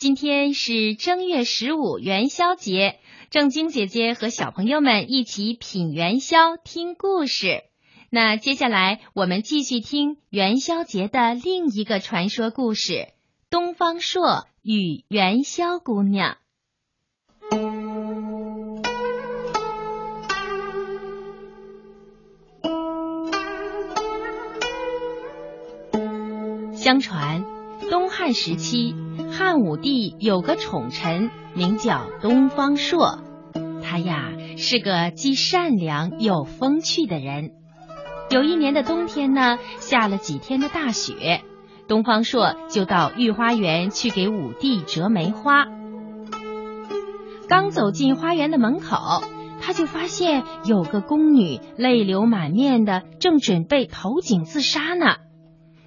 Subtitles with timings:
[0.00, 7.64] 今天是正月十五元宵节，正晶姐姐和小朋友们一起品元宵、听故事。
[8.08, 13.08] 那接下来我们继续听元宵节的另一个传说故事——
[13.50, 16.38] 东方朔与元宵姑娘。
[26.74, 27.44] 相传，
[27.90, 28.94] 东汉时期，
[29.32, 33.18] 汉武帝有个宠臣，名叫东方朔。
[33.82, 37.50] 他呀是个既善良又风趣的人。
[38.30, 41.42] 有一年的冬天呢，下了几天的大雪，
[41.88, 45.66] 东方朔就到御花园去给武帝折梅花。
[47.48, 49.24] 刚走进花园的门口，
[49.60, 55.16] 他就发现有个宫女泪流满面的，正准备投井自杀呢。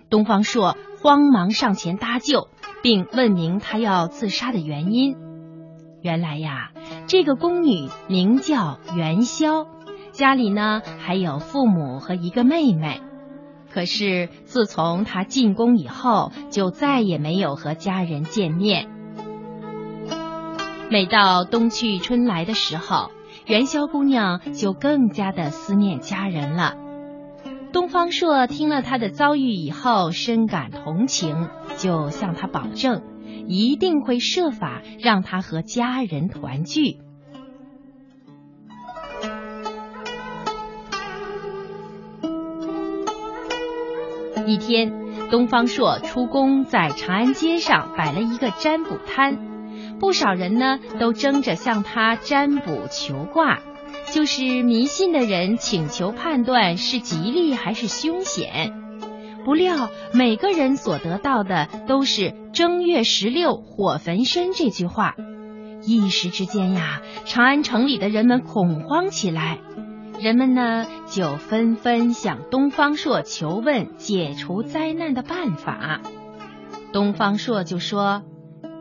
[0.09, 2.47] 东方朔慌忙上前搭救，
[2.81, 5.17] 并问明他要自杀的原因。
[6.01, 6.71] 原来呀，
[7.07, 9.67] 这个宫女名叫元宵，
[10.13, 13.01] 家里呢还有父母和一个妹妹。
[13.69, 18.87] 可是自从她进宫以后，就再也没有和家人见面。
[20.89, 23.11] 每到冬去春来的时候，
[23.45, 26.75] 元宵姑娘就更加的思念家人了。
[27.73, 33.01] 东方朔听了他的遭遇以后，深感同情，就向他保证，
[33.47, 36.99] 一定会设法让他和家人团聚。
[44.45, 44.93] 一天，
[45.31, 53.59] 东方朔出宫，在长安街上摆了一个占卜摊，不少人呢都争着向他占卜求卦。
[54.11, 58.73] 就是迷信的人请求判断是吉利还是凶险，
[59.43, 65.15] 不料每个人所得到的都是“正月十六火焚身”这句话。
[65.85, 69.59] 一时之间呀，长安城里的人们恐慌起来，
[70.19, 76.01] 人们呢就纷纷向东方朔求问解除灾难的办法。
[76.93, 78.21] 东方朔就说：“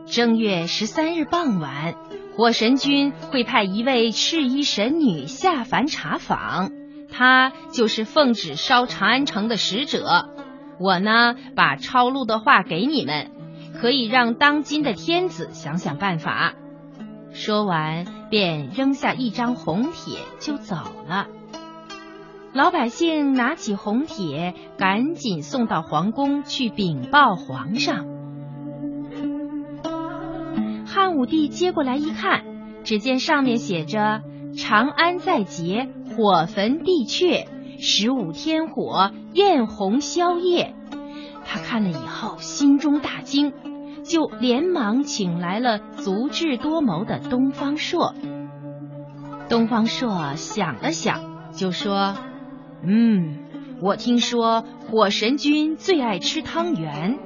[0.05, 1.95] 正月十三日傍晚。”
[2.35, 6.71] 火神君会派一位赤衣神女下凡查访，
[7.11, 10.29] 她就是奉旨烧长安城的使者。
[10.79, 13.29] 我呢，把抄录的话给你们，
[13.79, 16.55] 可以让当今的天子想想办法。
[17.31, 20.75] 说完，便扔下一张红帖就走
[21.07, 21.27] 了。
[22.51, 28.12] 老百姓拿起红帖，赶紧送到皇宫去禀报皇上。
[30.93, 32.43] 汉武帝接过来一看，
[32.83, 34.21] 只见上面写着
[34.55, 37.47] “长安在劫，火焚地阙，
[37.79, 40.75] 十五天火，焰红宵夜”。
[41.45, 43.53] 他看了以后，心中大惊，
[44.03, 48.13] 就连忙请来了足智多谋的东方朔。
[49.49, 52.13] 东方朔想了想，就说
[52.85, 53.39] ：“嗯，
[53.81, 57.17] 我听说火神君最爱吃汤圆。”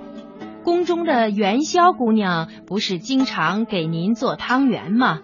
[0.67, 5.21] 宫中的元宵姑娘不是经常给您做汤圆吗？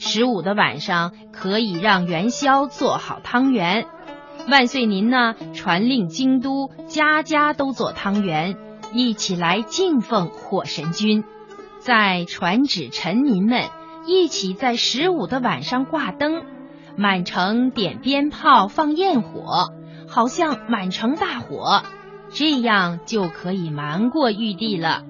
[0.00, 3.86] 十五的晚上可以让元宵做好汤圆。
[4.48, 8.56] 万岁您呢，传令京都家家都做汤圆，
[8.92, 11.22] 一起来敬奉火神君。
[11.78, 13.66] 再传旨臣民们，
[14.06, 16.42] 一起在十五的晚上挂灯，
[16.96, 19.68] 满城点鞭炮放焰火，
[20.08, 21.84] 好像满城大火。
[22.32, 25.04] 这样就可以瞒过玉帝了。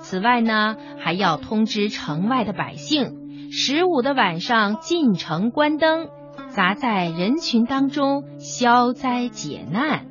[0.00, 6.08] 此外呢，还要通知城外的百姓，十五的晚上进城关灯，
[6.48, 10.06] 砸在人群当中消灾解难。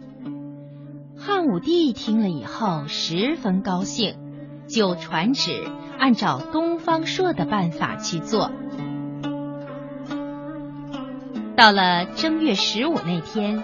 [1.18, 4.16] 汉武帝听了以后十分高兴，
[4.68, 5.64] 就传旨
[6.00, 8.52] 按照东方朔的办法去做。
[11.56, 13.64] 到了正月十五那天。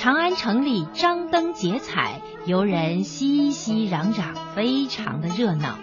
[0.00, 5.76] 长安城里张灯结彩，游人熙熙攘攘，非常的热闹。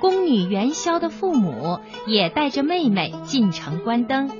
[0.00, 4.30] 宫女元宵的父母也带着妹妹进城观灯。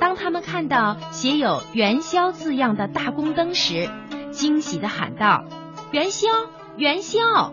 [0.00, 3.90] 当他们看到写有“元宵”字样的大宫灯时，
[4.30, 5.44] 惊喜的喊道
[5.92, 6.28] ：“元宵，
[6.78, 7.52] 元宵！”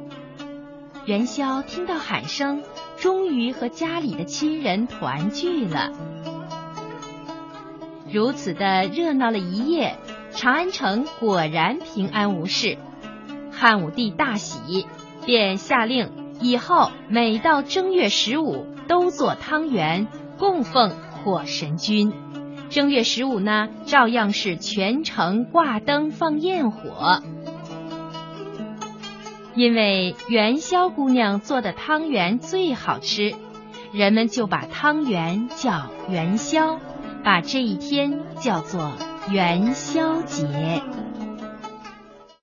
[1.03, 2.63] 元宵听到喊声，
[2.97, 5.91] 终于和家里的亲人团聚了。
[8.09, 9.97] 如此的热闹了一夜。
[10.35, 12.77] 长安城果然平安无事，
[13.51, 14.87] 汉武帝大喜，
[15.25, 20.07] 便下令以后每到正月十五都做汤圆
[20.39, 20.91] 供奉
[21.23, 22.11] 火神君。
[22.69, 27.21] 正月十五呢，照样是全城挂灯放焰火。
[29.55, 33.35] 因为元宵姑娘做的汤圆最好吃，
[33.93, 36.79] 人们就把汤圆叫元宵，
[37.23, 38.91] 把这一天叫做
[39.29, 41.02] 元宵节。